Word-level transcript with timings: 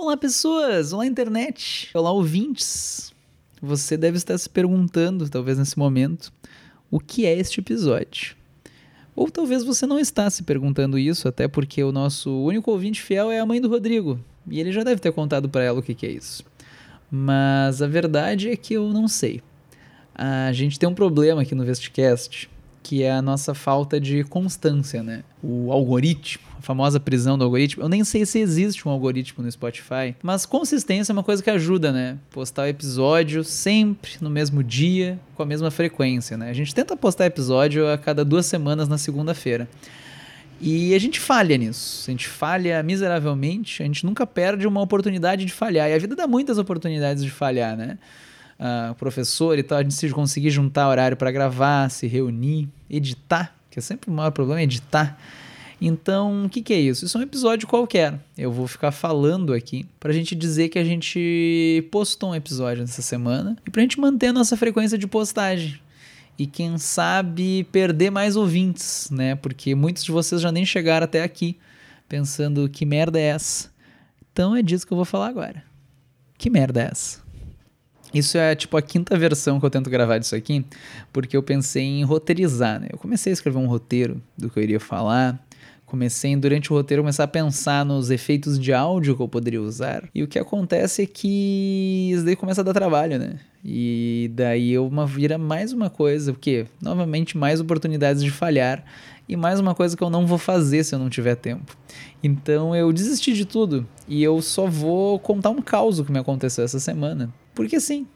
Olá, 0.00 0.16
pessoas! 0.16 0.92
Olá, 0.92 1.04
internet! 1.04 1.90
Olá, 1.92 2.12
ouvintes! 2.12 3.12
Você 3.60 3.96
deve 3.96 4.16
estar 4.16 4.38
se 4.38 4.48
perguntando, 4.48 5.28
talvez 5.28 5.58
nesse 5.58 5.76
momento, 5.76 6.32
o 6.88 7.00
que 7.00 7.26
é 7.26 7.36
este 7.36 7.58
episódio. 7.58 8.36
Ou 9.16 9.28
talvez 9.28 9.64
você 9.64 9.86
não 9.86 9.98
está 9.98 10.30
se 10.30 10.44
perguntando 10.44 11.00
isso, 11.00 11.26
até 11.26 11.48
porque 11.48 11.82
o 11.82 11.90
nosso 11.90 12.30
único 12.30 12.70
ouvinte 12.70 13.02
fiel 13.02 13.28
é 13.32 13.40
a 13.40 13.44
mãe 13.44 13.60
do 13.60 13.68
Rodrigo, 13.68 14.20
e 14.48 14.60
ele 14.60 14.70
já 14.70 14.84
deve 14.84 15.00
ter 15.00 15.10
contado 15.10 15.48
para 15.48 15.64
ela 15.64 15.80
o 15.80 15.82
que, 15.82 15.96
que 15.96 16.06
é 16.06 16.12
isso. 16.12 16.44
Mas 17.10 17.82
a 17.82 17.88
verdade 17.88 18.50
é 18.50 18.56
que 18.56 18.74
eu 18.74 18.92
não 18.92 19.08
sei. 19.08 19.42
A 20.14 20.52
gente 20.52 20.78
tem 20.78 20.88
um 20.88 20.94
problema 20.94 21.42
aqui 21.42 21.56
no 21.56 21.64
Vestcast, 21.64 22.48
que 22.88 23.02
é 23.02 23.12
a 23.12 23.20
nossa 23.20 23.52
falta 23.52 24.00
de 24.00 24.24
constância, 24.24 25.02
né? 25.02 25.22
O 25.42 25.70
algoritmo, 25.70 26.42
a 26.58 26.62
famosa 26.62 26.98
prisão 26.98 27.36
do 27.36 27.44
algoritmo. 27.44 27.82
Eu 27.82 27.88
nem 27.90 28.02
sei 28.02 28.24
se 28.24 28.38
existe 28.38 28.88
um 28.88 28.90
algoritmo 28.90 29.44
no 29.44 29.52
Spotify, 29.52 30.16
mas 30.22 30.46
consistência 30.46 31.12
é 31.12 31.14
uma 31.14 31.22
coisa 31.22 31.42
que 31.42 31.50
ajuda, 31.50 31.92
né? 31.92 32.16
Postar 32.30 32.62
o 32.62 32.66
episódio 32.66 33.44
sempre 33.44 34.12
no 34.22 34.30
mesmo 34.30 34.64
dia, 34.64 35.20
com 35.36 35.42
a 35.42 35.44
mesma 35.46 35.70
frequência, 35.70 36.38
né? 36.38 36.48
A 36.48 36.54
gente 36.54 36.74
tenta 36.74 36.96
postar 36.96 37.26
episódio 37.26 37.86
a 37.92 37.98
cada 37.98 38.24
duas 38.24 38.46
semanas 38.46 38.88
na 38.88 38.96
segunda-feira. 38.96 39.68
E 40.58 40.94
a 40.94 40.98
gente 40.98 41.20
falha 41.20 41.58
nisso. 41.58 42.08
A 42.08 42.10
gente 42.10 42.26
falha 42.26 42.82
miseravelmente, 42.82 43.82
a 43.82 43.84
gente 43.86 44.06
nunca 44.06 44.26
perde 44.26 44.66
uma 44.66 44.80
oportunidade 44.80 45.44
de 45.44 45.52
falhar. 45.52 45.90
E 45.90 45.92
a 45.92 45.98
vida 45.98 46.16
dá 46.16 46.26
muitas 46.26 46.56
oportunidades 46.56 47.22
de 47.22 47.30
falhar, 47.30 47.76
né? 47.76 47.98
Uh, 48.58 48.94
professor 48.94 49.58
e 49.58 49.62
tal, 49.62 49.78
a 49.78 49.82
gente 49.82 49.94
se 49.94 50.08
conseguir 50.10 50.50
juntar 50.50 50.88
horário 50.88 51.16
para 51.16 51.30
gravar, 51.30 51.90
se 51.90 52.06
reunir, 52.06 52.68
editar, 52.90 53.54
que 53.70 53.78
é 53.78 53.82
sempre 53.82 54.10
o 54.10 54.12
maior 54.12 54.30
problema, 54.30 54.60
é 54.60 54.64
editar. 54.64 55.18
Então, 55.80 56.46
o 56.46 56.48
que, 56.48 56.60
que 56.60 56.72
é 56.72 56.80
isso? 56.80 57.04
Isso 57.04 57.16
é 57.16 57.20
um 57.20 57.24
episódio 57.24 57.68
qualquer. 57.68 58.18
Eu 58.36 58.50
vou 58.50 58.66
ficar 58.66 58.90
falando 58.90 59.52
aqui 59.52 59.86
para 60.00 60.10
a 60.10 60.14
gente 60.14 60.34
dizer 60.34 60.68
que 60.70 60.78
a 60.78 60.84
gente 60.84 61.86
postou 61.92 62.30
um 62.30 62.34
episódio 62.34 62.80
nessa 62.80 63.00
semana 63.00 63.56
e 63.64 63.70
para 63.70 63.80
a 63.80 63.84
gente 63.84 64.00
manter 64.00 64.28
a 64.28 64.32
nossa 64.32 64.56
frequência 64.56 64.98
de 64.98 65.06
postagem. 65.06 65.78
E 66.36 66.46
quem 66.46 66.78
sabe 66.78 67.64
perder 67.70 68.10
mais 68.10 68.34
ouvintes, 68.34 69.08
né? 69.10 69.36
Porque 69.36 69.74
muitos 69.74 70.04
de 70.04 70.10
vocês 70.10 70.40
já 70.40 70.50
nem 70.50 70.64
chegaram 70.64 71.04
até 71.04 71.22
aqui 71.22 71.56
pensando 72.08 72.68
que 72.68 72.84
merda 72.84 73.18
é 73.18 73.24
essa. 73.24 73.70
Então 74.32 74.54
é 74.56 74.62
disso 74.62 74.86
que 74.86 74.92
eu 74.92 74.96
vou 74.96 75.04
falar 75.04 75.28
agora. 75.28 75.62
Que 76.36 76.50
merda 76.50 76.82
é 76.82 76.88
essa? 76.90 77.27
Isso 78.12 78.38
é 78.38 78.54
tipo 78.54 78.76
a 78.76 78.82
quinta 78.82 79.16
versão 79.18 79.60
que 79.60 79.66
eu 79.66 79.70
tento 79.70 79.90
gravar 79.90 80.18
disso 80.18 80.34
aqui, 80.34 80.64
porque 81.12 81.36
eu 81.36 81.42
pensei 81.42 81.82
em 81.82 82.04
roteirizar, 82.04 82.80
né? 82.80 82.88
Eu 82.90 82.98
comecei 82.98 83.32
a 83.32 83.34
escrever 83.34 83.58
um 83.58 83.66
roteiro 83.66 84.20
do 84.36 84.48
que 84.48 84.58
eu 84.58 84.62
iria 84.62 84.80
falar, 84.80 85.38
comecei 85.88 86.36
durante 86.36 86.72
o 86.72 86.76
roteiro 86.76 87.02
começar 87.02 87.24
a 87.24 87.28
pensar 87.28 87.84
nos 87.84 88.10
efeitos 88.10 88.58
de 88.58 88.72
áudio 88.72 89.16
que 89.16 89.22
eu 89.22 89.28
poderia 89.28 89.60
usar. 89.60 90.08
E 90.14 90.22
o 90.22 90.28
que 90.28 90.38
acontece 90.38 91.02
é 91.02 91.06
que 91.06 92.10
isso 92.12 92.24
daí 92.24 92.36
começa 92.36 92.60
a 92.60 92.64
dar 92.64 92.74
trabalho, 92.74 93.18
né? 93.18 93.38
E 93.64 94.30
daí 94.34 94.72
eu 94.72 94.86
uma 94.86 95.06
vira 95.06 95.36
mais 95.36 95.72
uma 95.72 95.90
coisa, 95.90 96.32
porque 96.32 96.66
novamente 96.80 97.36
mais 97.36 97.60
oportunidades 97.60 98.22
de 98.22 98.30
falhar 98.30 98.84
e 99.28 99.36
mais 99.36 99.58
uma 99.60 99.74
coisa 99.74 99.96
que 99.96 100.02
eu 100.02 100.10
não 100.10 100.26
vou 100.26 100.38
fazer 100.38 100.84
se 100.84 100.94
eu 100.94 100.98
não 100.98 101.10
tiver 101.10 101.34
tempo. 101.34 101.76
Então 102.22 102.74
eu 102.76 102.92
desisti 102.92 103.32
de 103.32 103.44
tudo 103.44 103.86
e 104.06 104.22
eu 104.22 104.40
só 104.42 104.66
vou 104.66 105.18
contar 105.18 105.50
um 105.50 105.60
caos 105.60 106.00
que 106.00 106.12
me 106.12 106.18
aconteceu 106.18 106.64
essa 106.64 106.78
semana. 106.78 107.32
Porque 107.58 107.80
sim, 107.80 108.06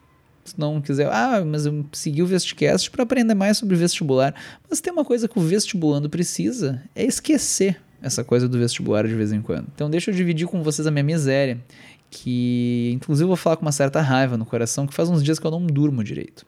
se 0.45 0.55
não 0.57 0.81
quiser, 0.81 1.09
ah, 1.11 1.45
mas 1.45 1.67
eu 1.67 1.85
segui 1.93 2.23
o 2.23 2.27
Vestcast 2.27 2.89
para 2.93 3.03
aprender 3.03 3.35
mais 3.35 3.59
sobre 3.59 3.75
vestibular. 3.75 4.33
Mas 4.71 4.81
tem 4.81 4.93
uma 4.93 5.05
coisa 5.05 5.27
que 5.27 5.37
o 5.37 5.43
vestibulando 5.43 6.09
precisa, 6.09 6.81
é 6.95 7.05
esquecer 7.05 7.83
essa 8.01 8.23
coisa 8.23 8.49
do 8.49 8.57
vestibular 8.57 9.05
de 9.05 9.13
vez 9.17 9.33
em 9.33 9.43
quando. 9.43 9.67
Então 9.75 9.91
deixa 9.91 10.13
eu 10.13 10.15
dividir 10.15 10.47
com 10.47 10.63
vocês 10.63 10.87
a 10.87 10.93
minha 10.93 11.03
miséria, 11.03 11.61
que 12.09 12.93
inclusive 12.95 13.25
eu 13.25 13.27
vou 13.27 13.37
falar 13.37 13.57
com 13.57 13.63
uma 13.63 13.73
certa 13.73 14.01
raiva 14.01 14.37
no 14.37 14.47
coração, 14.47 14.87
que 14.87 14.95
faz 14.95 15.09
uns 15.09 15.25
dias 15.25 15.41
que 15.41 15.47
eu 15.47 15.51
não 15.51 15.67
durmo 15.67 16.05
direito. 16.05 16.47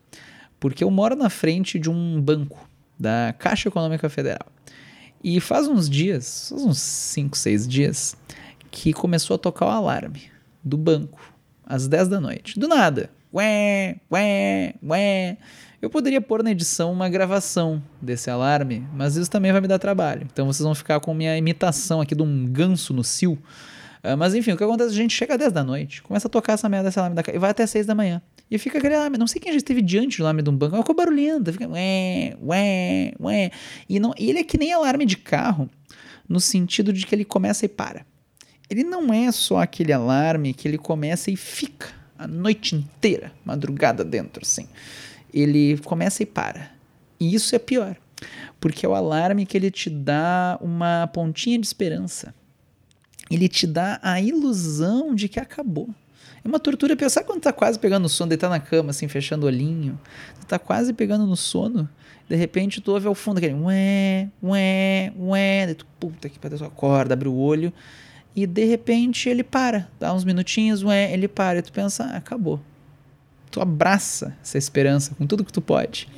Porque 0.61 0.85
eu 0.85 0.91
moro 0.93 1.17
na 1.17 1.29
frente 1.29 1.81
de 1.81 1.91
um 1.91 2.21
banco 2.21 2.71
da 2.97 3.35
Caixa 3.37 3.71
Econômica 3.71 4.09
Federal. 4.09 4.47
E 5.21 5.41
faz 5.41 5.67
uns 5.67 5.91
dias, 5.91 6.51
faz 6.51 6.63
uns 6.63 6.79
5, 6.79 7.37
6 7.37 7.67
dias, 7.67 8.17
que 8.71 8.93
começou 8.93 9.35
a 9.35 9.39
tocar 9.39 9.67
o 9.67 9.71
alarme 9.71 10.23
do 10.63 10.79
banco 10.79 11.34
às 11.67 11.89
10 11.89 12.09
da 12.09 12.21
noite. 12.21 12.59
Do 12.59 12.69
nada. 12.69 13.11
Ué, 13.33 13.97
ué, 14.13 14.75
ué. 14.83 15.37
Eu 15.83 15.91
poderia 15.91 16.21
pôr 16.21 16.43
na 16.43 16.51
edição 16.51 16.93
uma 16.93 17.09
gravação 17.09 17.83
desse 18.01 18.31
alarme, 18.31 18.87
mas 18.95 19.17
isso 19.17 19.31
também 19.31 19.53
vai 19.53 19.61
me 19.61 19.69
dar 19.69 19.79
trabalho. 19.79 20.27
Então 20.33 20.47
vocês 20.47 20.65
vão 20.65 20.75
ficar 20.75 20.99
com 21.01 21.13
minha 21.13 21.37
imitação 21.37 22.01
aqui 22.01 22.15
de 22.15 22.23
um 22.23 22.47
ganso 22.47 22.95
no 22.95 23.05
cio. 23.05 23.33
Uh, 24.03 24.17
mas 24.17 24.35
enfim, 24.35 24.53
o 24.53 24.57
que 24.57 24.65
acontece? 24.65 24.91
A 24.91 24.97
gente 24.97 25.15
chega 25.15 25.35
às 25.35 25.39
10 25.39 25.53
da 25.53 25.65
noite, 25.65 26.03
começa 26.03 26.29
a 26.29 26.31
tocar 26.31 26.55
essa 26.55 26.69
merda 26.69 26.89
desse 26.89 26.99
alarme 26.99 27.17
da 27.17 27.23
casa 27.23 27.37
e 27.37 27.41
vai 27.41 27.51
até 27.51 27.67
6 27.67 27.87
da 27.87 27.95
manhã. 27.95 28.23
E 28.51 28.57
fica 28.57 28.79
aquele 28.79 28.95
alarme. 28.95 29.19
Não 29.19 29.27
sei 29.27 29.41
quem 29.41 29.53
já 29.53 29.59
esteve 29.59 29.83
diante 29.83 30.19
do 30.19 30.23
alarme 30.23 30.43
de 30.43 30.49
um 30.49 30.57
banco. 30.57 30.77
É 30.77 30.79
uma 30.79 30.85
coisa 30.85 30.97
barulhenta. 30.97 31.53
Fica 31.53 31.69
ué, 31.69 32.37
ué, 32.41 33.13
ué. 33.21 33.51
E, 33.89 33.99
não, 33.99 34.15
e 34.19 34.31
ele 34.31 34.39
é 34.39 34.45
que 34.45 34.57
nem 34.57 34.73
alarme 34.73 35.05
de 35.05 35.17
carro, 35.17 35.69
no 36.29 36.41
sentido 36.41 36.93
de 36.93 37.05
que 37.05 37.15
ele 37.15 37.25
começa 37.25 37.67
e 37.67 37.69
para 37.69 38.07
ele 38.69 38.85
não 38.85 39.13
é 39.13 39.31
só 39.31 39.59
aquele 39.59 39.93
alarme 39.93 40.55
que 40.55 40.67
ele 40.67 40.79
começa 40.79 41.31
e 41.31 41.37
fica 41.37 41.89
a 42.19 42.27
noite 42.27 42.75
inteira, 42.75 43.33
madrugada 43.45 44.05
dentro, 44.05 44.43
assim. 44.43 44.69
Ele 45.33 45.79
começa 45.79 46.23
e 46.23 46.27
para. 46.27 46.71
E 47.19 47.35
isso 47.35 47.55
é 47.55 47.59
pior, 47.59 47.97
porque 48.61 48.87
é 48.87 48.89
o 48.89 48.95
alarme 48.95 49.45
que 49.45 49.57
ele 49.57 49.71
te 49.71 49.91
dá 49.91 50.59
uma 50.61 51.07
pontinha 51.09 51.59
de 51.59 51.67
esperança. 51.67 52.35
Ele 53.31 53.49
te 53.49 53.67
dá 53.67 53.99
a 54.03 54.21
ilusão 54.21 55.15
de 55.15 55.29
que 55.29 55.41
acabou. 55.41 55.89
É 56.45 56.49
uma 56.49 56.61
tortura 56.61 56.95
pensar 56.95 57.25
quando 57.25 57.41
tá 57.41 57.53
quase 57.53 57.79
pegando 57.79 58.03
no 58.03 58.09
sono, 58.09 58.29
deitar 58.29 58.51
na 58.51 58.61
cama, 58.61 58.91
assim, 58.91 59.09
fechando 59.09 59.45
o 59.45 59.47
olhinho. 59.47 59.99
Tu 60.41 60.47
tá 60.47 60.59
quase 60.59 60.93
pegando 60.93 61.27
no 61.27 61.37
sono. 61.37 61.89
De 62.29 62.37
repente 62.37 62.81
tu 62.81 62.93
ouve 62.93 63.07
ao 63.07 63.15
fundo 63.15 63.39
aquele 63.39 63.55
ué, 63.55 64.29
ué, 64.43 65.13
ué. 65.19 65.67
Daí 65.67 65.75
tu, 65.75 65.87
puta 65.99 66.29
que 66.29 66.39
pariu, 66.39 66.65
acorda, 66.65 67.15
abre 67.15 67.29
o 67.29 67.35
olho 67.35 67.73
e 68.35 68.47
de 68.47 68.65
repente 68.65 69.29
ele 69.29 69.45
para, 69.45 69.89
dá 69.99 70.13
uns 70.13 70.25
minutinhos, 70.25 70.83
ué, 70.83 71.13
ele 71.13 71.29
para, 71.29 71.61
e 71.61 71.63
tu 71.63 71.73
pensa, 71.73 72.05
ah, 72.05 72.17
acabou. 72.17 72.61
Tu 73.51 73.61
abraça 73.61 74.37
essa 74.43 74.59
esperança 74.59 75.15
com 75.15 75.27
tudo 75.27 75.45
que 75.45 75.53
tu 75.53 75.61
pode. 75.61 76.09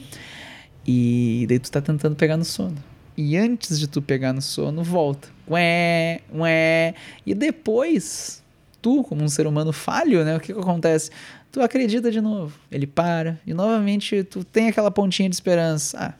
E 0.86 1.44
daí 1.48 1.58
tu 1.58 1.70
tá 1.70 1.80
tentando 1.80 2.16
pegar 2.16 2.36
no 2.36 2.44
sono. 2.44 2.76
E 3.16 3.36
antes 3.36 3.78
de 3.78 3.86
tu 3.86 4.00
pegar 4.00 4.32
no 4.32 4.40
sono, 4.40 4.82
volta. 4.82 5.28
Ué, 5.48 6.20
ué. 6.34 6.94
E 7.24 7.34
depois, 7.34 8.42
tu, 8.80 9.02
como 9.04 9.22
um 9.22 9.28
ser 9.28 9.46
humano 9.46 9.72
falho, 9.72 10.24
né? 10.24 10.36
O 10.36 10.40
que, 10.40 10.52
que 10.52 10.58
acontece? 10.58 11.10
Tu 11.50 11.60
acredita 11.60 12.10
de 12.10 12.20
novo. 12.20 12.58
Ele 12.70 12.86
para. 12.86 13.38
E 13.46 13.52
novamente 13.52 14.22
tu 14.24 14.44
tem 14.44 14.68
aquela 14.68 14.90
pontinha 14.90 15.28
de 15.28 15.34
esperança. 15.34 15.98
Ah, 15.98 16.14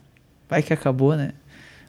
vai 0.49 0.63
que 0.63 0.73
acabou, 0.73 1.17
né? 1.17 1.33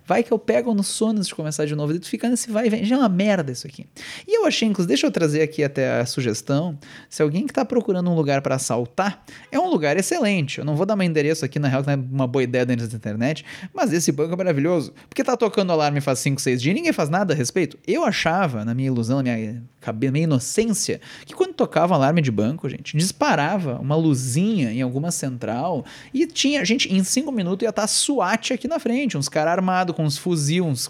Vai 0.07 0.23
que 0.23 0.31
eu 0.31 0.39
pego 0.39 0.73
no 0.73 0.83
sono 0.83 1.17
antes 1.17 1.27
de 1.27 1.35
começar 1.35 1.65
de 1.65 1.75
novo. 1.75 1.93
E 1.93 1.99
tu 1.99 2.07
fica 2.07 2.29
nesse 2.29 2.49
vai 2.49 2.67
e 2.67 2.69
vem. 2.69 2.85
Já 2.85 2.95
é 2.95 2.99
uma 2.99 3.09
merda 3.09 3.51
isso 3.51 3.67
aqui. 3.67 3.85
E 4.25 4.37
eu 4.39 4.45
achei, 4.45 4.65
inclusive, 4.65 4.87
deixa 4.87 5.05
eu 5.05 5.11
trazer 5.11 5.41
aqui 5.41 5.65
até 5.65 5.99
a 5.99 6.05
sugestão. 6.05 6.79
Se 7.09 7.21
alguém 7.21 7.45
que 7.45 7.51
está 7.51 7.65
procurando 7.65 8.09
um 8.09 8.15
lugar 8.15 8.41
para 8.41 8.55
assaltar, 8.55 9.25
é 9.51 9.59
um 9.59 9.69
lugar 9.69 9.97
excelente. 9.97 10.59
Eu 10.59 10.65
não 10.65 10.77
vou 10.77 10.85
dar 10.85 10.95
meu 10.95 11.05
endereço 11.05 11.43
aqui, 11.43 11.59
na 11.59 11.67
real, 11.67 11.81
que 11.81 11.87
não 11.87 11.93
é 11.93 11.97
uma 11.97 12.25
boa 12.25 12.41
ideia 12.41 12.65
dentro 12.65 12.87
da 12.87 12.95
internet. 12.95 13.43
Mas 13.73 13.91
esse 13.91 14.09
banco 14.13 14.33
é 14.33 14.37
maravilhoso. 14.37 14.93
Porque 15.09 15.25
tá 15.25 15.35
tocando 15.35 15.73
alarme 15.73 15.99
faz 15.99 16.19
5, 16.19 16.39
6 16.39 16.61
dias 16.61 16.71
e 16.71 16.75
ninguém 16.75 16.93
faz 16.93 17.09
nada 17.09 17.33
a 17.33 17.35
respeito. 17.35 17.77
Eu 17.85 18.05
achava, 18.05 18.63
na 18.63 18.73
minha 18.73 18.87
ilusão, 18.87 19.17
na 19.17 19.23
minha 19.23 19.61
cabeça, 19.87 20.11
minha 20.11 20.23
inocência, 20.25 20.99
que 21.25 21.33
quando 21.33 21.53
tocava 21.53 21.95
alarme 21.95 22.21
de 22.21 22.29
banco, 22.29 22.67
gente, 22.67 22.95
disparava 22.97 23.79
uma 23.79 23.95
luzinha 23.95 24.71
em 24.71 24.81
alguma 24.81 25.11
central 25.11 25.85
e 26.13 26.27
tinha, 26.27 26.63
gente, 26.65 26.93
em 26.93 27.03
5 27.03 27.31
minutos 27.31 27.63
ia 27.63 27.69
estar 27.69 27.83
tá 27.83 27.87
SWAT 27.87 28.53
aqui 28.53 28.67
na 28.67 28.79
frente, 28.79 29.17
uns 29.17 29.29
caras 29.29 29.53
armados 29.53 29.95
com 29.95 30.03
uns 30.03 30.17
fuzil, 30.17 30.65
uns. 30.65 30.89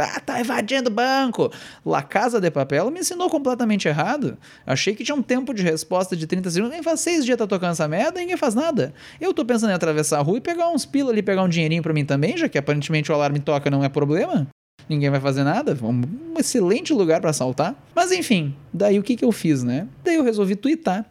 Ah, 0.00 0.20
tá 0.20 0.40
invadindo 0.40 0.88
o 0.88 0.92
banco. 0.92 1.52
La 1.84 2.02
Casa 2.02 2.40
de 2.40 2.50
Papel 2.50 2.90
me 2.90 3.00
ensinou 3.00 3.28
completamente 3.28 3.86
errado. 3.86 4.38
Achei 4.66 4.94
que 4.94 5.04
tinha 5.04 5.14
um 5.14 5.22
tempo 5.22 5.52
de 5.52 5.62
resposta 5.62 6.16
de 6.16 6.26
30 6.26 6.50
segundos. 6.50 6.74
Nem 6.74 6.82
faz 6.82 7.00
seis 7.00 7.24
dias 7.24 7.36
tá 7.36 7.46
tocando 7.46 7.72
essa 7.72 7.86
merda 7.86 8.18
e 8.18 8.22
ninguém 8.22 8.36
faz 8.36 8.54
nada. 8.54 8.94
Eu 9.20 9.34
tô 9.34 9.44
pensando 9.44 9.70
em 9.70 9.74
atravessar 9.74 10.18
a 10.18 10.22
rua 10.22 10.38
e 10.38 10.40
pegar 10.40 10.70
uns 10.70 10.86
pila 10.86 11.10
ali, 11.10 11.22
pegar 11.22 11.42
um 11.42 11.48
dinheirinho 11.48 11.82
para 11.82 11.92
mim 11.92 12.04
também, 12.04 12.36
já 12.36 12.48
que 12.48 12.58
aparentemente 12.58 13.12
o 13.12 13.14
alarme 13.14 13.40
toca 13.40 13.70
não 13.70 13.84
é 13.84 13.88
problema. 13.88 14.48
Ninguém 14.90 15.08
vai 15.08 15.20
fazer 15.20 15.44
nada. 15.44 15.78
Um 15.80 16.34
excelente 16.36 16.92
lugar 16.92 17.20
para 17.20 17.30
assaltar. 17.30 17.80
Mas 17.94 18.10
enfim, 18.10 18.56
daí 18.74 18.98
o 18.98 19.04
que, 19.04 19.14
que 19.14 19.24
eu 19.24 19.30
fiz, 19.30 19.62
né? 19.62 19.86
Daí 20.02 20.16
eu 20.16 20.24
resolvi 20.24 20.56
twittar. 20.56 21.08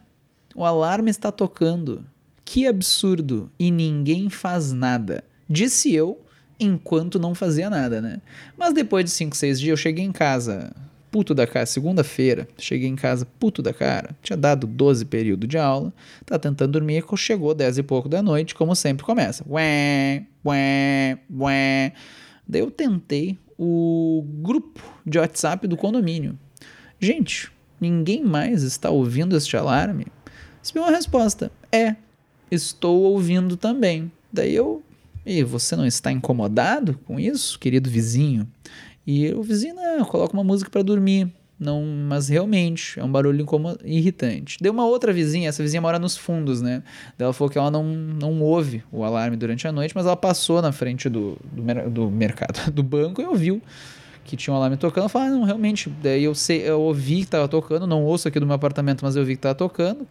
O 0.54 0.66
alarme 0.66 1.10
está 1.10 1.32
tocando. 1.32 2.04
Que 2.44 2.66
absurdo. 2.66 3.50
E 3.58 3.70
ninguém 3.70 4.28
faz 4.28 4.70
nada. 4.70 5.24
Disse 5.48 5.94
eu, 5.94 6.20
enquanto 6.60 7.18
não 7.18 7.34
fazia 7.34 7.70
nada, 7.70 8.02
né? 8.02 8.20
Mas 8.54 8.74
depois 8.74 9.02
de 9.02 9.12
5, 9.12 9.34
6 9.34 9.58
dias 9.58 9.70
eu 9.70 9.76
cheguei 9.78 10.04
em 10.04 10.12
casa 10.12 10.70
puto 11.10 11.34
da 11.34 11.46
cara, 11.46 11.64
segunda-feira, 11.64 12.46
cheguei 12.58 12.86
em 12.86 12.94
casa 12.94 13.26
puto 13.38 13.62
da 13.62 13.72
cara, 13.72 14.14
tinha 14.22 14.36
dado 14.36 14.64
12 14.66 15.06
períodos 15.06 15.48
de 15.48 15.58
aula, 15.58 15.92
tá 16.24 16.38
tentando 16.38 16.72
dormir, 16.72 17.02
chegou 17.16 17.52
10 17.52 17.78
e 17.78 17.82
pouco 17.82 18.08
da 18.08 18.22
noite, 18.22 18.54
como 18.54 18.76
sempre 18.76 19.04
começa. 19.04 19.42
Ué, 19.48 20.26
ué, 20.44 21.18
ué. 21.32 21.92
Daí 22.46 22.60
eu 22.60 22.70
tentei 22.70 23.38
o 23.62 24.24
grupo 24.40 24.80
de 25.04 25.18
WhatsApp 25.18 25.66
do 25.66 25.76
condomínio. 25.76 26.38
Gente, 26.98 27.52
Ninguém 27.80 28.22
mais 28.22 28.62
está 28.62 28.90
ouvindo 28.90 29.34
este 29.34 29.56
alarme? 29.56 30.06
Recebi 30.62 30.80
uma 30.80 30.90
resposta: 30.90 31.50
É, 31.72 31.96
estou 32.50 33.00
ouvindo 33.04 33.56
também. 33.56 34.12
Daí 34.30 34.54
eu. 34.54 34.82
E 35.24 35.42
você 35.42 35.74
não 35.76 35.86
está 35.86 36.12
incomodado 36.12 36.98
com 37.06 37.18
isso, 37.18 37.58
querido 37.58 37.88
vizinho? 37.88 38.46
E 39.06 39.32
o 39.32 39.42
vizinho, 39.42 39.74
não, 39.74 40.04
coloca 40.04 40.34
uma 40.34 40.44
música 40.44 40.70
para 40.70 40.82
dormir. 40.82 41.32
Não, 41.60 41.84
mas 41.84 42.30
realmente 42.30 42.98
é 42.98 43.04
um 43.04 43.12
barulho 43.12 43.46
irritante. 43.84 44.56
Deu 44.62 44.72
uma 44.72 44.86
outra 44.86 45.12
vizinha, 45.12 45.50
essa 45.50 45.62
vizinha 45.62 45.82
mora 45.82 45.98
nos 45.98 46.16
fundos, 46.16 46.62
né? 46.62 46.82
Ela 47.18 47.34
falou 47.34 47.50
que 47.50 47.58
ela 47.58 47.70
não, 47.70 47.84
não 47.84 48.40
ouve 48.40 48.82
o 48.90 49.04
alarme 49.04 49.36
durante 49.36 49.68
a 49.68 49.72
noite, 49.72 49.94
mas 49.94 50.06
ela 50.06 50.16
passou 50.16 50.62
na 50.62 50.72
frente 50.72 51.10
do, 51.10 51.36
do, 51.52 51.90
do 51.90 52.10
mercado, 52.10 52.70
do 52.72 52.82
banco 52.82 53.20
e 53.20 53.26
ouviu 53.26 53.60
que 54.24 54.36
tinha 54.36 54.54
um 54.54 54.56
alarme 54.56 54.76
tocando. 54.76 55.04
Eu 55.04 55.08
falei, 55.08 55.28
ah, 55.28 55.30
não, 55.32 55.42
realmente. 55.42 55.90
Daí 56.02 56.24
eu, 56.24 56.34
sei, 56.34 56.62
eu 56.62 56.80
ouvi 56.80 57.16
que 57.16 57.22
estava 57.22 57.48
tocando, 57.48 57.86
não 57.86 58.04
ouço 58.04 58.28
aqui 58.28 58.38
do 58.38 58.46
meu 58.46 58.54
apartamento, 58.54 59.04
mas 59.04 59.16
eu 59.16 59.24
vi 59.24 59.32
que 59.32 59.38
estava 59.38 59.54
tocando. 59.54 60.06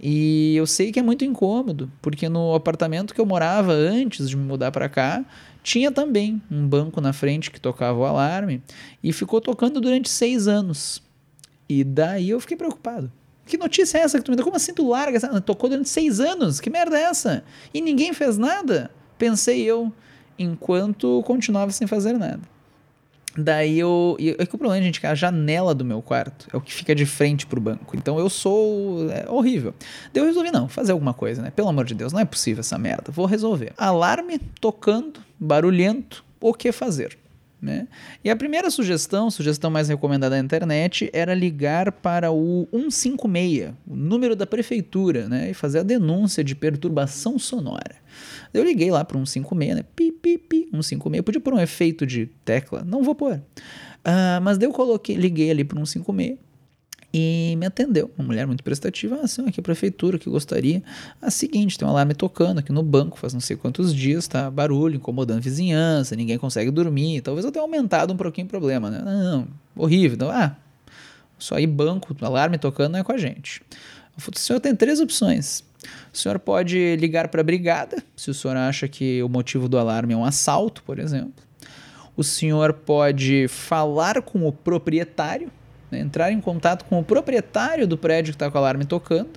E 0.00 0.54
eu 0.54 0.66
sei 0.66 0.92
que 0.92 1.00
é 1.00 1.02
muito 1.02 1.24
incômodo, 1.24 1.90
porque 2.02 2.28
no 2.28 2.54
apartamento 2.54 3.14
que 3.14 3.20
eu 3.20 3.26
morava 3.26 3.72
antes 3.72 4.28
de 4.28 4.36
me 4.36 4.44
mudar 4.44 4.70
para 4.70 4.88
cá, 4.88 5.24
tinha 5.64 5.90
também 5.90 6.40
um 6.50 6.68
banco 6.68 7.00
na 7.00 7.14
frente 7.14 7.50
que 7.50 7.58
tocava 7.58 7.98
o 7.98 8.04
alarme 8.04 8.62
e 9.02 9.12
ficou 9.14 9.40
tocando 9.40 9.80
durante 9.80 10.10
seis 10.10 10.46
anos. 10.46 11.02
E 11.66 11.82
daí 11.82 12.28
eu 12.28 12.38
fiquei 12.38 12.54
preocupado. 12.54 13.10
Que 13.46 13.56
notícia 13.56 13.96
é 13.98 14.02
essa 14.02 14.18
que 14.18 14.24
tu 14.24 14.30
me 14.30 14.36
deu? 14.36 14.44
Como 14.44 14.56
assim 14.56 14.74
tu 14.74 14.86
larga? 14.86 15.16
Essa? 15.16 15.40
Tocou 15.40 15.70
durante 15.70 15.88
seis 15.88 16.20
anos? 16.20 16.60
Que 16.60 16.68
merda 16.68 16.98
é 16.98 17.04
essa? 17.04 17.42
E 17.72 17.80
ninguém 17.80 18.12
fez 18.12 18.36
nada? 18.36 18.90
Pensei 19.16 19.62
eu, 19.62 19.90
enquanto 20.38 21.22
continuava 21.26 21.72
sem 21.72 21.86
fazer 21.86 22.12
nada. 22.12 22.42
Daí 23.36 23.78
eu. 23.78 24.16
É 24.38 24.46
que 24.46 24.54
o 24.54 24.58
problema, 24.58 24.82
gente, 24.82 24.98
é 24.98 25.00
que 25.00 25.06
a 25.06 25.14
janela 25.14 25.74
do 25.74 25.84
meu 25.84 26.00
quarto 26.00 26.46
é 26.52 26.56
o 26.56 26.60
que 26.60 26.72
fica 26.72 26.94
de 26.94 27.04
frente 27.04 27.46
pro 27.46 27.60
banco. 27.60 27.96
Então 27.96 28.18
eu 28.18 28.30
sou. 28.30 29.10
É 29.10 29.28
horrível. 29.28 29.74
Daí 30.12 30.22
eu 30.22 30.26
resolvi, 30.26 30.50
não, 30.50 30.68
fazer 30.68 30.92
alguma 30.92 31.12
coisa, 31.12 31.42
né? 31.42 31.50
Pelo 31.50 31.68
amor 31.68 31.84
de 31.84 31.94
Deus, 31.94 32.12
não 32.12 32.20
é 32.20 32.24
possível 32.24 32.60
essa 32.60 32.78
merda. 32.78 33.10
Vou 33.10 33.26
resolver. 33.26 33.72
Alarme 33.76 34.38
tocando, 34.60 35.20
barulhento, 35.38 36.24
o 36.40 36.54
que 36.54 36.70
fazer? 36.70 37.18
Né? 37.64 37.88
E 38.22 38.28
a 38.28 38.36
primeira 38.36 38.70
sugestão, 38.70 39.30
sugestão 39.30 39.70
mais 39.70 39.88
recomendada 39.88 40.36
na 40.36 40.44
internet, 40.44 41.08
era 41.14 41.32
ligar 41.32 41.90
para 41.90 42.30
o 42.30 42.68
156, 42.70 43.72
o 43.86 43.96
número 43.96 44.36
da 44.36 44.46
prefeitura, 44.46 45.26
né? 45.26 45.50
e 45.50 45.54
fazer 45.54 45.78
a 45.78 45.82
denúncia 45.82 46.44
de 46.44 46.54
perturbação 46.54 47.38
sonora. 47.38 47.96
Eu 48.52 48.62
liguei 48.62 48.90
lá 48.90 49.02
para 49.02 49.16
um 49.16 49.24
156, 49.24 49.76
né? 49.76 49.84
Pi, 49.96 50.12
pi, 50.12 50.36
pi, 50.36 50.68
156. 50.70 51.22
Podia 51.22 51.40
pôr 51.40 51.54
um 51.54 51.58
efeito 51.58 52.06
de 52.06 52.26
tecla, 52.44 52.84
não 52.84 53.02
vou 53.02 53.14
pôr. 53.14 53.36
Uh, 53.36 54.40
mas 54.42 54.58
daí 54.58 54.68
eu 54.68 54.72
coloquei, 54.72 55.16
liguei 55.16 55.50
ali 55.50 55.64
para 55.64 55.80
um 55.80 55.86
156 55.86 56.38
e 57.16 57.54
me 57.56 57.64
atendeu. 57.64 58.10
Uma 58.18 58.26
mulher 58.26 58.44
muito 58.44 58.64
prestativa. 58.64 59.20
Ah, 59.22 59.28
sim, 59.28 59.46
aqui 59.46 59.60
é 59.60 59.62
a 59.62 59.62
prefeitura 59.62 60.18
que 60.18 60.28
gostaria. 60.28 60.82
Ah, 61.22 61.30
seguinte, 61.30 61.78
tem 61.78 61.86
um 61.86 61.90
alarme 61.92 62.12
tocando 62.12 62.58
aqui 62.58 62.72
no 62.72 62.82
banco 62.82 63.16
faz 63.16 63.32
não 63.32 63.40
sei 63.40 63.56
quantos 63.56 63.94
dias, 63.94 64.26
tá 64.26 64.50
barulho, 64.50 64.96
incomodando 64.96 65.38
a 65.38 65.40
vizinhança, 65.40 66.16
ninguém 66.16 66.36
consegue 66.36 66.72
dormir. 66.72 67.20
Talvez 67.20 67.44
eu 67.44 67.52
tenha 67.52 67.62
aumentado 67.62 68.12
um 68.12 68.16
pouquinho 68.16 68.48
o 68.48 68.50
problema, 68.50 68.90
né? 68.90 69.00
Não, 69.04 69.22
não 69.22 69.48
horrível. 69.76 70.16
Então, 70.16 70.28
ah, 70.28 70.56
só 71.38 71.54
aí 71.54 71.68
banco, 71.68 72.16
alarme 72.20 72.58
tocando 72.58 72.94
não 72.94 72.98
é 72.98 73.04
com 73.04 73.12
a 73.12 73.18
gente. 73.18 73.62
O 74.18 74.36
senhor 74.36 74.58
tem 74.58 74.74
três 74.74 74.98
opções. 74.98 75.62
O 76.12 76.18
senhor 76.18 76.40
pode 76.40 76.96
ligar 76.96 77.28
para 77.28 77.42
a 77.42 77.44
brigada, 77.44 78.02
se 78.16 78.28
o 78.28 78.34
senhor 78.34 78.56
acha 78.56 78.88
que 78.88 79.22
o 79.22 79.28
motivo 79.28 79.68
do 79.68 79.78
alarme 79.78 80.14
é 80.14 80.16
um 80.16 80.24
assalto, 80.24 80.82
por 80.82 80.98
exemplo. 80.98 81.44
O 82.16 82.24
senhor 82.24 82.72
pode 82.72 83.46
falar 83.46 84.20
com 84.22 84.48
o 84.48 84.52
proprietário, 84.52 85.50
entrar 85.96 86.32
em 86.32 86.40
contato 86.40 86.84
com 86.84 86.98
o 86.98 87.04
proprietário 87.04 87.86
do 87.86 87.96
prédio 87.96 88.32
que 88.32 88.36
está 88.36 88.50
com 88.50 88.56
o 88.56 88.60
alarme 88.60 88.84
tocando, 88.84 89.30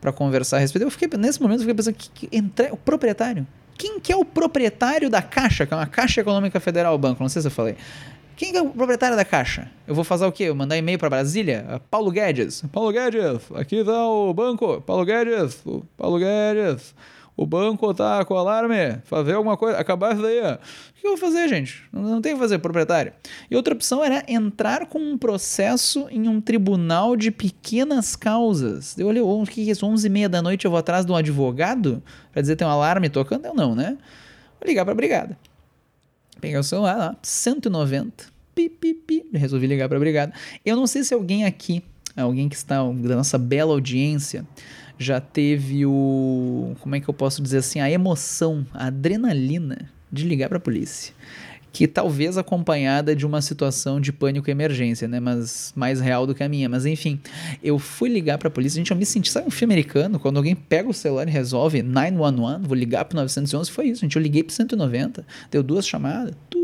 para 0.00 0.12
conversar 0.12 0.58
a 0.58 0.60
respeito. 0.60 0.84
Eu 0.84 0.90
fiquei, 0.90 1.08
nesse 1.18 1.40
momento, 1.40 1.60
eu 1.60 1.60
fiquei 1.62 1.74
pensando, 1.74 1.94
que, 1.94 2.10
que, 2.10 2.36
entre, 2.36 2.70
o 2.70 2.76
proprietário? 2.76 3.46
Quem 3.76 3.98
que 3.98 4.12
é 4.12 4.16
o 4.16 4.24
proprietário 4.24 5.10
da 5.10 5.22
Caixa, 5.22 5.66
que 5.66 5.74
é 5.74 5.76
uma 5.76 5.86
Caixa 5.86 6.20
Econômica 6.20 6.60
Federal 6.60 6.96
Banco? 6.98 7.22
Não 7.22 7.28
sei 7.28 7.42
se 7.42 7.48
eu 7.48 7.52
falei. 7.52 7.76
Quem 8.36 8.56
é 8.56 8.60
o 8.60 8.68
proprietário 8.68 9.16
da 9.16 9.24
caixa? 9.24 9.70
Eu 9.86 9.94
vou 9.94 10.02
fazer 10.02 10.26
o 10.26 10.32
quê? 10.32 10.44
Eu 10.44 10.56
mandar 10.56 10.76
e-mail 10.76 10.98
para 10.98 11.08
Brasília? 11.08 11.80
Paulo 11.88 12.10
Guedes. 12.10 12.64
Paulo 12.72 12.90
Guedes, 12.90 13.42
aqui 13.54 13.76
está 13.76 14.08
o 14.08 14.34
banco. 14.34 14.80
Paulo 14.80 15.04
Guedes, 15.04 15.62
Paulo 15.96 16.18
Guedes. 16.18 16.94
O 17.36 17.44
banco 17.46 17.92
tá 17.92 18.24
com 18.24 18.36
alarme. 18.36 18.98
Fazer 19.04 19.34
alguma 19.34 19.56
coisa, 19.56 19.76
acabar 19.78 20.12
isso 20.12 20.22
daí. 20.22 20.38
O 20.38 20.58
que 20.94 21.06
eu 21.06 21.10
vou 21.10 21.16
fazer, 21.16 21.48
gente? 21.48 21.82
Não, 21.92 22.20
tem 22.20 22.34
que 22.34 22.38
fazer, 22.38 22.58
proprietário. 22.58 23.12
E 23.50 23.56
outra 23.56 23.74
opção 23.74 24.04
era 24.04 24.24
entrar 24.28 24.86
com 24.86 24.98
um 24.98 25.18
processo 25.18 26.06
em 26.10 26.28
um 26.28 26.40
tribunal 26.40 27.16
de 27.16 27.30
pequenas 27.30 28.14
causas. 28.14 28.96
Eu 28.96 29.08
olhei, 29.08 29.20
o 29.20 29.44
que 29.44 29.62
é 29.62 29.72
isso? 29.72 29.84
11 29.84 30.06
e 30.06 30.10
meia 30.10 30.28
da 30.28 30.40
noite 30.40 30.64
eu 30.64 30.70
vou 30.70 30.78
atrás 30.78 31.04
de 31.04 31.10
um 31.10 31.16
advogado 31.16 32.02
para 32.32 32.40
dizer 32.40 32.54
tem 32.54 32.66
um 32.66 32.70
alarme 32.70 33.08
tocando? 33.08 33.46
Eu 33.46 33.54
não, 33.54 33.74
né? 33.74 33.98
Vou 34.60 34.68
ligar 34.68 34.84
para 34.84 34.92
a 34.92 34.96
brigada. 34.96 35.36
Peguei 36.40 36.56
o 36.56 36.62
celular 36.62 36.96
lá, 36.96 37.16
190. 37.20 38.26
Pi, 38.54 38.68
pi, 38.68 38.94
pi. 38.94 39.24
Resolvi 39.32 39.66
ligar 39.66 39.88
para 39.88 39.96
a 39.96 40.00
brigada. 40.00 40.32
Eu 40.64 40.76
não 40.76 40.86
sei 40.86 41.02
se 41.02 41.12
alguém 41.12 41.44
aqui, 41.44 41.82
alguém 42.16 42.48
que 42.48 42.54
está 42.54 42.76
da 42.76 43.16
nossa 43.16 43.36
bela 43.38 43.72
audiência, 43.72 44.46
já 44.98 45.20
teve 45.20 45.84
o. 45.86 46.74
Como 46.80 46.94
é 46.94 47.00
que 47.00 47.08
eu 47.08 47.14
posso 47.14 47.42
dizer 47.42 47.58
assim? 47.58 47.80
A 47.80 47.90
emoção, 47.90 48.66
a 48.72 48.86
adrenalina 48.86 49.90
de 50.12 50.24
ligar 50.24 50.48
para 50.48 50.58
a 50.58 50.60
polícia 50.60 51.12
que 51.74 51.88
talvez 51.88 52.38
acompanhada 52.38 53.16
de 53.16 53.26
uma 53.26 53.42
situação 53.42 54.00
de 54.00 54.12
pânico 54.12 54.48
e 54.48 54.52
emergência, 54.52 55.08
né? 55.08 55.18
Mas 55.18 55.72
mais 55.74 56.00
real 56.00 56.24
do 56.24 56.32
que 56.32 56.44
a 56.44 56.48
minha. 56.48 56.68
Mas 56.68 56.86
enfim, 56.86 57.18
eu 57.60 57.80
fui 57.80 58.08
ligar 58.08 58.38
para 58.38 58.46
a 58.46 58.50
polícia, 58.50 58.78
gente, 58.78 58.92
eu 58.92 58.96
me 58.96 59.04
senti, 59.04 59.28
sabe 59.28 59.48
um 59.48 59.50
filme 59.50 59.74
americano, 59.74 60.20
quando 60.20 60.36
alguém 60.36 60.54
pega 60.54 60.88
o 60.88 60.94
celular 60.94 61.26
e 61.26 61.32
resolve 61.32 61.82
911, 61.82 62.64
vou 62.64 62.76
ligar 62.76 63.04
pro 63.04 63.16
911, 63.16 63.72
foi 63.72 63.88
isso, 63.88 64.02
gente, 64.02 64.14
eu 64.14 64.22
liguei 64.22 64.44
pro 64.44 64.54
190, 64.54 65.26
deu 65.50 65.64
duas 65.64 65.84
chamadas, 65.84 66.32
tu, 66.48 66.58
tu, 66.58 66.63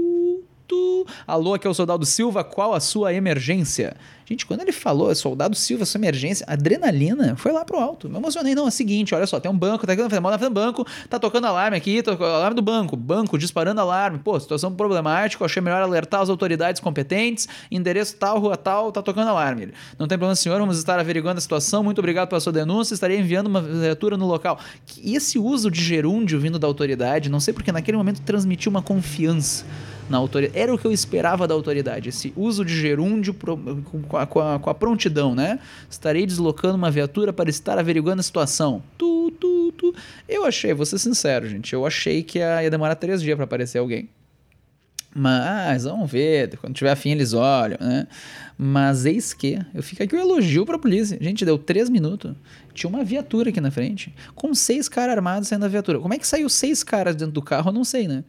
alô, 1.27 1.55
aqui 1.55 1.67
é 1.67 1.71
o 1.71 1.75
Soldado 1.75 2.05
Silva, 2.05 2.45
qual 2.45 2.75
a 2.75 2.81
sua 2.81 3.13
emergência? 3.13 3.97
Gente, 4.31 4.47
quando 4.47 4.61
ele 4.61 4.71
falou, 4.71 5.13
soldado 5.13 5.57
Silva, 5.57 5.85
sua 5.85 5.99
emergência, 5.99 6.47
adrenalina 6.49 7.35
foi 7.35 7.51
lá 7.51 7.65
pro 7.65 7.77
alto. 7.79 8.09
Me 8.09 8.17
emocionei. 8.17 8.55
Não, 8.55 8.67
é 8.67 8.69
o 8.69 8.71
seguinte, 8.71 9.13
olha 9.13 9.27
só, 9.27 9.41
tem 9.41 9.51
um 9.51 9.59
banco, 9.59 9.85
tá 9.85 9.93
aqui 9.93 10.03
na 10.03 10.09
frente 10.09 10.23
do 10.23 10.51
banco, 10.51 10.87
tá 11.09 11.19
tocando 11.19 11.49
alarme 11.49 11.77
aqui, 11.77 12.01
tocando 12.01 12.33
alarme 12.33 12.55
do 12.55 12.63
banco, 12.63 12.97
banco 12.97 13.37
disparando 13.37 13.81
alarme. 13.81 14.21
Pô, 14.21 14.39
situação 14.39 14.73
problemática, 14.73 15.45
achei 15.45 15.61
melhor 15.61 15.83
alertar 15.83 16.21
as 16.21 16.31
autoridades 16.31 16.81
competentes, 16.81 17.49
endereço 17.73 18.15
tal, 18.19 18.39
rua 18.39 18.57
tal, 18.57 18.93
tá 18.93 19.03
tocando 19.03 19.31
alarme. 19.31 19.73
Não 19.99 20.07
tem 20.07 20.17
problema, 20.17 20.37
senhor, 20.37 20.61
vamos 20.61 20.79
estar 20.79 21.01
averiguando 21.01 21.39
a 21.39 21.41
situação. 21.41 21.83
Muito 21.83 21.99
obrigado 21.99 22.29
pela 22.29 22.41
sua 22.41 22.53
denúncia, 22.53 22.95
estarei 22.95 23.19
enviando 23.19 23.49
uma 23.49 23.61
viatura 23.61 24.17
no 24.17 24.29
local. 24.29 24.61
E 25.03 25.17
esse 25.17 25.41
uso 25.41 25.69
de 25.69 25.83
gerúndio 25.83 26.39
vindo 26.39 26.57
da 26.57 26.69
autoridade, 26.69 27.29
não 27.29 27.41
sei 27.41 27.53
porque 27.53 27.73
naquele 27.73 27.97
momento 27.97 28.21
transmitiu 28.21 28.71
uma 28.71 28.81
confiança 28.81 29.65
na 30.11 30.19
autoridade. 30.19 30.59
Era 30.59 30.75
o 30.75 30.79
que 30.79 30.85
eu 30.85 30.93
esperava 30.93 31.47
da 31.47 31.55
autoridade, 31.55 32.09
esse 32.09 32.33
uso 32.37 32.65
de 32.65 32.77
gerúndio 32.77 33.33
com 33.33 34.17
a, 34.17 34.27
com 34.27 34.41
a, 34.41 34.59
com 34.59 34.69
a 34.69 34.75
prontidão, 34.75 35.35
né? 35.35 35.61
Estarei 35.89 36.27
deslocando 36.27 36.75
uma 36.75 36.91
viatura 36.91 37.33
para 37.33 37.49
estar 37.49 37.79
averiguando 37.79 38.19
a 38.19 38.23
situação. 38.23 38.83
Tu, 38.99 39.31
tu, 39.39 39.73
tu. 39.79 39.95
Eu 40.29 40.45
achei, 40.45 40.75
vou 40.75 40.85
ser 40.85 40.99
sincero, 40.99 41.49
gente, 41.49 41.73
eu 41.73 41.87
achei 41.87 42.25
que 42.25 42.41
ia 42.41 42.69
demorar 42.71 42.97
três 42.97 43.23
dias 43.23 43.37
para 43.37 43.45
aparecer 43.45 43.79
alguém. 43.79 44.09
Mas 45.15 45.85
vamos 45.85 46.11
ver, 46.11 46.57
quando 46.59 46.75
tiver 46.75 46.91
afim 46.91 47.11
eles 47.11 47.33
olham, 47.33 47.79
né? 47.81 48.07
Mas 48.57 49.07
eis 49.07 49.33
que, 49.33 49.59
eu 49.75 49.83
fico 49.83 50.03
aqui 50.03 50.15
o 50.15 50.21
elogio 50.21 50.65
pra 50.65 50.79
polícia. 50.79 51.19
Gente, 51.21 51.45
deu 51.45 51.59
três 51.59 51.89
minutos. 51.89 52.33
Tinha 52.75 52.89
uma 52.89 53.03
viatura 53.03 53.51
aqui 53.51 53.61
na 53.61 53.71
frente, 53.71 54.15
com 54.35 54.55
seis 54.55 54.89
caras 54.89 55.17
armados 55.17 55.49
saindo 55.49 55.63
da 55.63 55.69
viatura. 55.69 55.99
Como 55.99 56.15
é 56.15 56.19
que 56.19 56.27
saiu 56.27 56.49
seis 56.49 56.85
caras 56.85 57.17
dentro 57.17 57.33
do 57.33 57.43
carro? 57.43 57.71
Eu 57.71 57.73
não 57.73 57.85
sei, 57.85 58.07
né? 58.07 58.23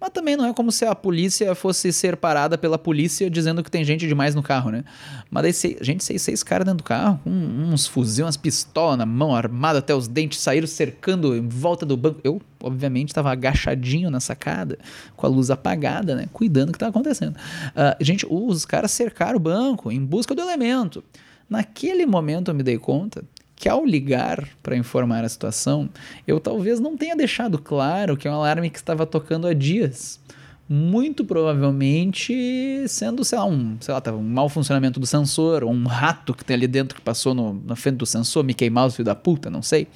Mas 0.00 0.10
também 0.10 0.34
não 0.34 0.46
é 0.46 0.54
como 0.54 0.72
se 0.72 0.84
a 0.86 0.94
polícia 0.94 1.54
fosse 1.54 1.92
ser 1.92 2.16
parada 2.16 2.56
pela 2.56 2.78
polícia 2.78 3.28
dizendo 3.28 3.62
que 3.62 3.70
tem 3.70 3.84
gente 3.84 4.08
demais 4.08 4.34
no 4.34 4.42
carro, 4.42 4.70
né? 4.70 4.82
Mas 5.30 5.42
daí, 5.42 5.52
seis, 5.52 5.76
gente, 5.82 6.02
seis, 6.02 6.22
seis 6.22 6.42
caras 6.42 6.64
dentro 6.64 6.78
do 6.78 6.84
carro, 6.84 7.20
com 7.22 7.30
uns 7.30 7.86
fuzil, 7.86 8.24
umas 8.24 8.36
pistolas 8.36 8.96
na 8.96 9.04
mão, 9.04 9.34
armado 9.34 9.78
até 9.78 9.94
os 9.94 10.08
dentes, 10.08 10.40
saíram 10.40 10.66
cercando 10.66 11.36
em 11.36 11.46
volta 11.46 11.84
do 11.84 11.96
banco. 11.98 12.18
Eu, 12.24 12.40
obviamente, 12.62 13.08
estava 13.08 13.30
agachadinho 13.30 14.10
na 14.10 14.20
sacada, 14.20 14.78
com 15.14 15.26
a 15.26 15.28
luz 15.28 15.50
apagada, 15.50 16.14
né? 16.14 16.26
Cuidando 16.32 16.68
do 16.68 16.72
que 16.72 16.76
estava 16.76 16.90
acontecendo. 16.90 17.36
Uh, 17.36 18.02
gente, 18.02 18.26
os 18.28 18.64
caras 18.64 18.90
cercaram 18.92 19.36
o 19.36 19.40
banco 19.40 19.92
em 19.92 20.02
busca 20.02 20.34
do 20.34 20.40
elemento. 20.40 21.04
Naquele 21.48 22.06
momento 22.06 22.50
eu 22.50 22.54
me 22.54 22.62
dei 22.62 22.78
conta 22.78 23.22
que 23.60 23.68
ao 23.68 23.84
ligar 23.84 24.48
para 24.62 24.74
informar 24.74 25.22
a 25.22 25.28
situação, 25.28 25.90
eu 26.26 26.40
talvez 26.40 26.80
não 26.80 26.96
tenha 26.96 27.14
deixado 27.14 27.58
claro 27.58 28.16
que 28.16 28.26
é 28.26 28.30
um 28.30 28.34
alarme 28.34 28.70
que 28.70 28.78
estava 28.78 29.04
tocando 29.04 29.46
há 29.46 29.52
dias. 29.52 30.18
Muito 30.66 31.26
provavelmente 31.26 32.86
sendo, 32.88 33.22
sei 33.22 33.38
lá, 33.38 33.44
um, 33.44 33.76
sei 33.78 33.92
lá, 33.92 34.02
um 34.14 34.22
mau 34.22 34.48
funcionamento 34.48 34.98
do 34.98 35.04
sensor, 35.04 35.62
ou 35.62 35.70
um 35.70 35.84
rato 35.84 36.32
que 36.32 36.42
tem 36.42 36.54
ali 36.54 36.66
dentro 36.66 36.94
que 36.94 37.02
passou 37.02 37.34
no, 37.34 37.62
na 37.66 37.76
frente 37.76 37.96
do 37.96 38.06
sensor, 38.06 38.42
Mickey 38.44 38.70
Mouse, 38.70 38.96
filho 38.96 39.04
da 39.04 39.14
puta, 39.14 39.50
não 39.50 39.60
sei. 39.60 39.86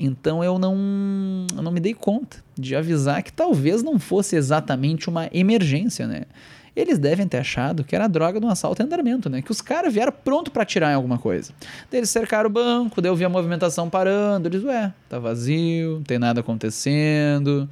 Então 0.00 0.42
eu 0.42 0.58
não, 0.58 0.76
eu 1.56 1.62
não 1.62 1.70
me 1.70 1.78
dei 1.78 1.94
conta 1.94 2.38
de 2.58 2.74
avisar 2.74 3.22
que 3.22 3.32
talvez 3.32 3.80
não 3.80 4.00
fosse 4.00 4.34
exatamente 4.34 5.08
uma 5.08 5.28
emergência, 5.32 6.04
né? 6.08 6.22
Eles 6.74 6.98
devem 6.98 7.26
ter 7.26 7.38
achado 7.38 7.84
que 7.84 7.94
era 7.94 8.04
a 8.04 8.08
droga 8.08 8.40
de 8.40 8.46
um 8.46 8.48
assalto 8.48 8.82
em 8.82 8.86
andamento, 8.86 9.28
né? 9.28 9.42
Que 9.42 9.50
os 9.50 9.60
caras 9.60 9.92
vieram 9.92 10.12
pronto 10.12 10.50
para 10.50 10.62
atirar 10.62 10.92
em 10.92 10.94
alguma 10.94 11.18
coisa. 11.18 11.52
Daí 11.90 12.00
eles 12.00 12.10
cercaram 12.10 12.48
o 12.48 12.52
banco, 12.52 13.00
daí 13.00 13.10
eu 13.10 13.16
vi 13.16 13.24
a 13.24 13.28
movimentação 13.28 13.88
parando. 13.88 14.48
Eles, 14.48 14.62
ué, 14.64 14.92
tá 15.08 15.18
vazio, 15.18 15.96
não 15.96 16.02
tem 16.02 16.18
nada 16.18 16.40
acontecendo. 16.40 17.68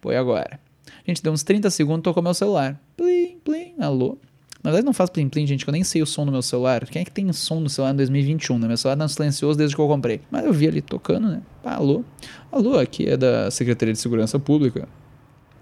Pô, 0.00 0.12
e 0.12 0.16
agora? 0.16 0.60
A 1.06 1.10
gente 1.10 1.22
deu 1.22 1.32
uns 1.32 1.42
30 1.42 1.70
segundos, 1.70 2.02
tocou 2.02 2.22
meu 2.22 2.34
celular. 2.34 2.78
Plim, 2.96 3.38
plim, 3.44 3.74
alô. 3.78 4.18
Na 4.62 4.70
verdade 4.70 4.84
não 4.84 4.92
faz 4.92 5.08
plim 5.08 5.28
plim, 5.28 5.46
gente, 5.46 5.64
que 5.64 5.70
eu 5.70 5.72
nem 5.72 5.82
sei 5.82 6.02
o 6.02 6.06
som 6.06 6.26
do 6.26 6.32
meu 6.32 6.42
celular. 6.42 6.84
Quem 6.86 7.00
é 7.00 7.04
que 7.04 7.10
tem 7.10 7.32
som 7.32 7.60
no 7.60 7.70
celular 7.70 7.94
em 7.94 7.96
2021, 7.96 8.58
né? 8.58 8.68
Meu 8.68 8.76
celular 8.76 8.96
tá 8.98 9.08
silencioso 9.08 9.56
desde 9.56 9.74
que 9.74 9.80
eu 9.80 9.88
comprei. 9.88 10.20
Mas 10.30 10.44
eu 10.44 10.52
vi 10.52 10.68
ali 10.68 10.82
tocando, 10.82 11.28
né? 11.28 11.40
Alô? 11.64 12.04
Alô, 12.52 12.78
aqui 12.78 13.08
é 13.08 13.16
da 13.16 13.50
Secretaria 13.50 13.94
de 13.94 13.98
Segurança 13.98 14.38
Pública. 14.38 14.86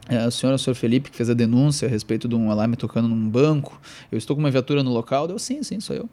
É, 0.09 0.27
o 0.27 0.31
senhor, 0.31 0.55
o 0.55 0.59
senhor 0.59 0.75
Felipe, 0.75 1.11
que 1.11 1.17
fez 1.17 1.29
a 1.29 1.35
denúncia 1.35 1.87
a 1.87 1.91
respeito 1.91 2.27
de 2.27 2.35
um 2.35 2.51
alarme 2.51 2.77
tocando 2.77 3.07
num 3.07 3.29
banco. 3.29 3.81
Eu 4.11 4.17
estou 4.17 4.35
com 4.35 4.41
uma 4.41 4.51
viatura 4.51 4.83
no 4.83 4.91
local. 4.91 5.29
Deu 5.29 5.39
sim, 5.39 5.63
sim, 5.63 5.81
sou 5.81 5.95
eu. 5.95 6.05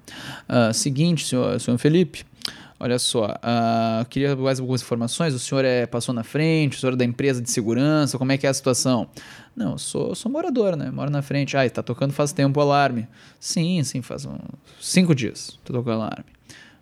Uh, 0.49 0.73
seguinte, 0.73 1.25
senhor, 1.25 1.59
senhor 1.61 1.77
Felipe. 1.77 2.25
Olha 2.77 2.99
só, 2.99 3.27
uh, 3.27 4.05
queria 4.09 4.35
mais 4.35 4.59
algumas 4.59 4.81
informações. 4.81 5.33
O 5.33 5.39
senhor 5.39 5.63
é, 5.63 5.85
passou 5.85 6.13
na 6.13 6.23
frente, 6.23 6.77
o 6.77 6.79
senhor 6.79 6.91
é 6.91 6.95
da 6.97 7.05
empresa 7.05 7.41
de 7.41 7.49
segurança, 7.49 8.17
como 8.17 8.33
é 8.33 8.37
que 8.37 8.45
é 8.45 8.49
a 8.49 8.53
situação? 8.53 9.07
Não, 9.55 9.71
eu 9.71 9.77
sou, 9.77 10.13
sou 10.13 10.29
morador, 10.29 10.75
né? 10.75 10.91
Moro 10.91 11.09
na 11.09 11.21
frente. 11.21 11.55
Ah, 11.55 11.65
está 11.65 11.81
tocando 11.81 12.11
faz 12.11 12.33
tempo 12.33 12.59
o 12.59 12.61
alarme. 12.61 13.07
Sim, 13.39 13.81
sim, 13.83 14.01
faz 14.01 14.25
uns 14.25 14.37
cinco 14.81 15.15
dias. 15.15 15.57
Tô 15.63 15.71
tocando 15.71 16.01
alarme. 16.01 16.25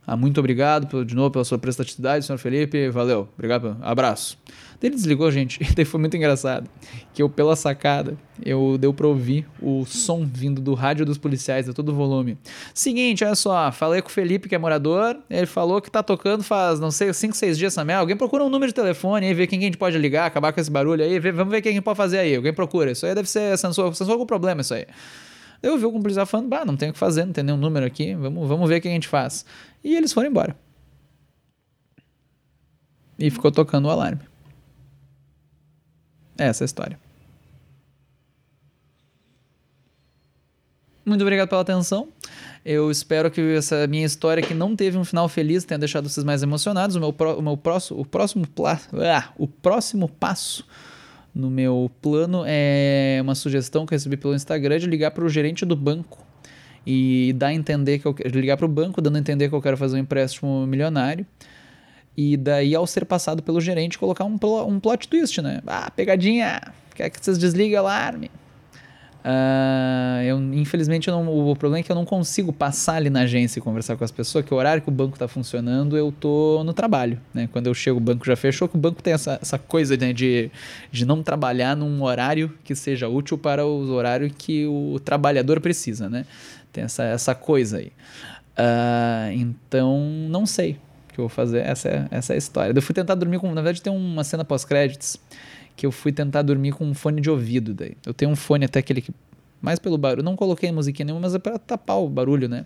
Ah, 0.05 0.17
muito 0.17 0.37
obrigado 0.39 1.05
de 1.05 1.15
novo 1.15 1.31
pela 1.31 1.45
sua 1.45 1.57
prestatividade, 1.57 2.25
senhor 2.25 2.37
Felipe. 2.37 2.89
Valeu, 2.89 3.29
obrigado. 3.35 3.77
Abraço. 3.81 4.37
Ele 4.81 4.95
desligou, 4.95 5.31
gente. 5.31 5.59
Daí 5.73 5.85
foi 5.85 5.97
muito 5.97 6.17
engraçado. 6.17 6.69
Que 7.13 7.23
eu, 7.23 7.29
pela 7.29 7.55
sacada, 7.55 8.17
eu 8.45 8.77
deu 8.77 8.93
pra 8.93 9.07
ouvir 9.07 9.47
o 9.61 9.85
som 9.85 10.25
vindo 10.25 10.59
do 10.59 10.73
rádio 10.73 11.05
dos 11.05 11.17
policiais, 11.17 11.69
a 11.69 11.73
todo 11.73 11.93
volume. 11.93 12.37
Seguinte, 12.73 13.23
olha 13.23 13.33
só. 13.33 13.71
Falei 13.71 14.01
com 14.01 14.09
o 14.09 14.11
Felipe, 14.11 14.49
que 14.49 14.55
é 14.55 14.57
morador. 14.57 15.17
Ele 15.29 15.45
falou 15.45 15.81
que 15.81 15.89
tá 15.89 16.03
tocando 16.03 16.43
faz, 16.43 16.81
não 16.81 16.91
sei, 16.91 17.13
5, 17.13 17.33
6 17.33 17.57
dias 17.57 17.77
merda. 17.77 18.01
Alguém 18.01 18.17
procura 18.17 18.43
um 18.43 18.49
número 18.49 18.69
de 18.69 18.75
telefone 18.75 19.25
aí, 19.25 19.33
ver 19.33 19.47
quem 19.47 19.59
a 19.59 19.61
gente 19.61 19.77
pode 19.77 19.97
ligar, 19.97 20.25
acabar 20.25 20.51
com 20.51 20.59
esse 20.59 20.69
barulho 20.69 21.01
aí. 21.01 21.17
Vamos 21.17 21.49
ver 21.49 21.61
quem 21.61 21.71
a 21.71 21.73
gente 21.75 21.83
pode 21.83 21.95
fazer 21.95 22.17
aí. 22.17 22.35
Alguém 22.35 22.53
procura. 22.53 22.91
Isso 22.91 23.05
aí 23.05 23.15
deve 23.15 23.29
ser 23.29 23.57
sensor, 23.57 23.95
sensor 23.95 24.25
problema, 24.25 24.59
isso 24.59 24.73
aí. 24.73 24.85
Eu 25.61 25.77
vi 25.77 25.85
o 25.85 25.91
policial 25.93 26.25
falando, 26.25 26.49
bah, 26.49 26.65
não 26.65 26.75
tem 26.75 26.89
o 26.89 26.93
que 26.93 26.99
fazer, 26.99 27.23
não 27.23 27.31
tem 27.31 27.41
nenhum 27.41 27.57
número 27.57 27.85
aqui, 27.85 28.13
vamos, 28.15 28.45
vamos 28.49 28.67
ver 28.67 28.79
o 28.79 28.81
que 28.81 28.87
a 28.89 28.91
gente 28.91 29.07
faz. 29.07 29.45
E 29.83 29.95
eles 29.95 30.13
foram 30.13 30.29
embora. 30.29 30.55
E 33.19 33.29
ficou 33.29 33.51
tocando 33.51 33.85
o 33.85 33.91
alarme. 33.91 34.21
É 36.37 36.45
essa 36.45 36.63
a 36.63 36.65
história. 36.65 36.99
Muito 41.05 41.21
obrigado 41.21 41.49
pela 41.49 41.61
atenção. 41.61 42.07
Eu 42.63 42.89
espero 42.89 43.29
que 43.29 43.41
essa 43.55 43.85
minha 43.87 44.05
história 44.05 44.41
que 44.41 44.53
não 44.53 44.73
teve 44.73 44.97
um 44.97 45.03
final 45.03 45.27
feliz 45.27 45.65
tenha 45.65 45.77
deixado 45.77 46.07
vocês 46.07 46.23
mais 46.23 46.41
emocionados. 46.41 46.95
O 46.95 46.99
meu, 46.99 47.11
pro, 47.11 47.37
o 47.37 47.41
meu 47.41 47.57
próximo, 47.57 47.99
o 47.99 48.05
próximo, 48.05 48.47
ah, 48.57 49.33
o 49.37 49.47
próximo 49.47 50.07
passo 50.07 50.65
no 51.35 51.49
meu 51.49 51.91
plano 52.01 52.43
é 52.45 53.19
uma 53.21 53.35
sugestão 53.35 53.85
que 53.85 53.93
eu 53.93 53.97
recebi 53.97 54.15
pelo 54.15 54.33
Instagram 54.33 54.79
de 54.79 54.87
ligar 54.87 55.11
para 55.11 55.25
o 55.25 55.29
gerente 55.29 55.65
do 55.65 55.75
banco 55.75 56.25
e 56.85 57.33
dar 57.37 57.47
a 57.47 57.53
entender 57.53 57.99
que 57.99 58.05
eu 58.05 58.15
ligar 58.25 58.57
para 58.57 58.65
o 58.65 58.69
banco 58.69 59.01
dando 59.01 59.15
a 59.15 59.19
entender 59.19 59.49
que 59.49 59.55
eu 59.55 59.61
quero 59.61 59.77
fazer 59.77 59.97
um 59.97 59.99
empréstimo 59.99 60.65
milionário 60.67 61.25
e 62.15 62.37
daí 62.37 62.75
ao 62.75 62.85
ser 62.85 63.05
passado 63.05 63.41
pelo 63.41 63.59
gerente 63.59 63.97
colocar 63.97 64.25
um, 64.25 64.37
um 64.67 64.79
plot 64.79 65.07
twist, 65.07 65.41
né? 65.41 65.61
Ah, 65.65 65.91
pegadinha, 65.95 66.61
quer 66.95 67.09
que 67.09 67.23
vocês 67.23 67.37
desliguem 67.37 67.75
o 67.75 67.79
alarme? 67.79 68.29
Uh, 69.23 70.21
eu, 70.23 70.37
infelizmente, 70.53 71.07
eu 71.07 71.13
não, 71.15 71.49
o 71.49 71.55
problema 71.55 71.79
é 71.79 71.83
que 71.83 71.89
eu 71.89 71.95
não 71.95 72.03
consigo 72.03 72.51
passar 72.51 72.95
ali 72.95 73.09
na 73.09 73.21
agência 73.21 73.57
e 73.57 73.61
conversar 73.61 73.95
com 73.95 74.03
as 74.03 74.11
pessoas, 74.11 74.43
que 74.43 74.53
o 74.53 74.57
horário 74.57 74.83
que 74.83 74.89
o 74.89 74.91
banco 74.91 75.15
está 75.15 75.29
funcionando, 75.29 75.95
eu 75.95 76.11
tô 76.11 76.61
no 76.65 76.73
trabalho. 76.73 77.17
Né? 77.33 77.47
Quando 77.49 77.67
eu 77.67 77.73
chego, 77.73 77.99
o 77.99 78.01
banco 78.01 78.25
já 78.25 78.35
fechou, 78.35 78.67
que 78.67 78.75
o 78.75 78.77
banco 78.79 79.01
tem 79.01 79.13
essa, 79.13 79.39
essa 79.41 79.57
coisa 79.57 79.95
né, 79.95 80.11
de, 80.11 80.51
de 80.91 81.05
não 81.05 81.23
trabalhar 81.23 81.73
num 81.73 82.03
horário 82.03 82.51
que 82.65 82.75
seja 82.75 83.07
útil 83.07 83.37
para 83.37 83.65
o 83.65 83.91
horário 83.91 84.29
que 84.29 84.67
o 84.67 84.99
trabalhador 84.99 85.61
precisa. 85.61 86.09
Né? 86.09 86.25
Tem 86.73 86.83
essa, 86.83 87.03
essa 87.03 87.35
coisa 87.35 87.77
aí. 87.77 87.93
Uh, 88.57 89.31
então, 89.33 89.99
não 90.29 90.45
sei 90.45 90.73
o 91.09 91.13
que 91.13 91.19
eu 91.19 91.23
vou 91.23 91.29
fazer. 91.29 91.59
Essa 91.59 91.87
é, 91.87 92.07
essa 92.11 92.33
é 92.33 92.35
a 92.35 92.37
história. 92.37 92.73
Eu 92.75 92.81
fui 92.81 92.93
tentar 92.93 93.15
dormir 93.15 93.39
com. 93.39 93.47
Na 93.53 93.61
verdade, 93.61 93.81
tem 93.81 93.93
uma 93.93 94.23
cena 94.23 94.43
pós-créditos 94.43 95.17
que 95.75 95.85
eu 95.85 95.91
fui 95.91 96.11
tentar 96.11 96.41
dormir 96.41 96.71
com 96.71 96.85
um 96.85 96.93
fone 96.93 97.21
de 97.21 97.29
ouvido 97.29 97.73
daí. 97.73 97.95
Eu 98.05 98.13
tenho 98.13 98.31
um 98.31 98.35
fone 98.35 98.65
até 98.65 98.79
aquele 98.79 99.01
que 99.01 99.11
mais 99.63 99.79
pelo 99.79 99.97
barulho, 99.97 100.21
não 100.21 100.35
coloquei 100.35 100.69
musiquinha 100.73 101.05
nenhuma, 101.05 101.21
mas 101.21 101.35
é 101.35 101.39
para 101.39 101.57
tapar 101.57 101.95
o 101.95 102.09
barulho, 102.09 102.49
né? 102.49 102.65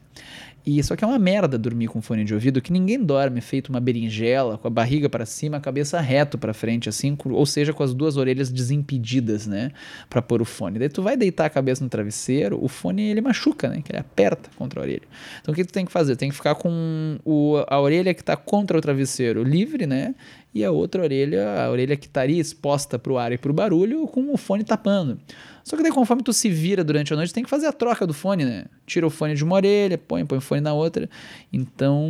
E 0.69 0.83
só 0.83 0.97
que 0.97 1.03
é 1.05 1.07
uma 1.07 1.17
merda 1.17 1.57
dormir 1.57 1.88
com 1.88 2.01
fone 2.01 2.25
de 2.25 2.33
ouvido, 2.33 2.62
que 2.62 2.74
ninguém 2.74 3.01
dorme 3.01 3.39
feito 3.39 3.69
uma 3.69 3.79
berinjela, 3.79 4.57
com 4.57 4.67
a 4.67 4.69
barriga 4.69 5.07
para 5.07 5.25
cima, 5.25 5.55
a 5.55 5.62
cabeça 5.62 5.97
reto 6.01 6.38
para 6.38 6.53
frente, 6.53 6.89
assim, 6.89 7.17
ou 7.24 7.45
seja, 7.45 7.71
com 7.71 7.83
as 7.83 7.93
duas 7.93 8.17
orelhas 8.17 8.51
desimpedidas, 8.51 9.47
né, 9.47 9.71
para 10.09 10.21
pôr 10.21 10.41
o 10.41 10.45
fone. 10.45 10.77
Daí 10.77 10.89
tu 10.89 11.01
vai 11.01 11.15
deitar 11.15 11.45
a 11.45 11.50
cabeça 11.50 11.81
no 11.81 11.89
travesseiro, 11.89 12.62
o 12.62 12.67
fone 12.67 13.01
ele 13.01 13.21
machuca, 13.21 13.69
né, 13.69 13.81
que 13.81 13.93
ele 13.93 14.00
aperta 14.00 14.50
contra 14.57 14.81
a 14.81 14.83
orelha. 14.83 15.07
Então 15.39 15.53
o 15.53 15.55
que 15.55 15.63
tu 15.63 15.71
tem 15.71 15.86
que 15.86 15.91
fazer? 15.91 16.17
Tem 16.17 16.29
que 16.29 16.36
ficar 16.36 16.55
com 16.55 17.17
o, 17.24 17.63
a 17.65 17.79
orelha 17.79 18.13
que 18.13 18.21
está 18.21 18.36
contra 18.36 18.77
o 18.77 18.81
travesseiro 18.81 19.43
livre, 19.43 19.88
né, 19.88 20.15
e 20.57 20.65
a 20.65 20.71
outra 20.71 21.03
orelha, 21.03 21.63
a 21.63 21.69
orelha 21.69 21.95
que 21.95 22.07
estaria 22.07 22.41
exposta 22.41 22.97
para 22.97 23.13
o 23.13 23.17
ar 23.17 23.31
e 23.31 23.37
para 23.37 23.51
o 23.51 23.53
barulho, 23.53 24.07
com 24.07 24.33
o 24.33 24.37
fone 24.37 24.63
tapando. 24.63 25.19
Só 25.63 25.77
que 25.77 25.83
daí, 25.83 25.91
conforme 25.91 26.23
tu 26.23 26.33
se 26.33 26.49
vira 26.49 26.83
durante 26.83 27.13
a 27.13 27.15
noite, 27.15 27.33
tem 27.33 27.43
que 27.43 27.49
fazer 27.49 27.67
a 27.67 27.71
troca 27.71 28.07
do 28.07 28.13
fone, 28.13 28.43
né? 28.43 28.65
Tira 28.85 29.05
o 29.05 29.09
fone 29.09 29.35
de 29.35 29.43
uma 29.43 29.55
orelha, 29.55 29.97
põe, 29.97 30.25
põe 30.25 30.39
o 30.39 30.41
fone 30.41 30.61
na 30.61 30.73
outra. 30.73 31.07
Então, 31.53 32.09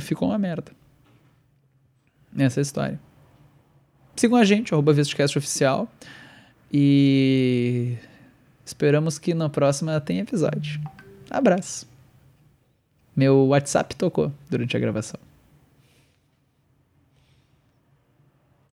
ficou 0.00 0.28
uma 0.28 0.38
merda. 0.38 0.72
Essa 2.36 2.58
é 2.58 2.60
a 2.60 2.62
história. 2.62 3.00
Sigam 4.16 4.38
a 4.38 4.44
gente, 4.44 4.74
arroba 4.74 4.92
Vestcast 4.92 5.38
Oficial. 5.38 5.86
E 6.72 7.96
esperamos 8.64 9.18
que 9.18 9.34
na 9.34 9.48
próxima 9.48 10.00
tenha 10.00 10.22
episódio. 10.22 10.80
Abraço. 11.30 11.86
Meu 13.14 13.46
WhatsApp 13.48 13.94
tocou 13.94 14.32
durante 14.50 14.76
a 14.76 14.80
gravação. 14.80 15.20